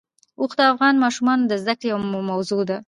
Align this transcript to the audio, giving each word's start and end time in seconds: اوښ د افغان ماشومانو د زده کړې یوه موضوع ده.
اوښ 0.39 0.51
د 0.59 0.61
افغان 0.71 0.95
ماشومانو 1.03 1.43
د 1.47 1.53
زده 1.61 1.73
کړې 1.79 1.87
یوه 1.93 2.05
موضوع 2.31 2.61
ده. 2.69 2.77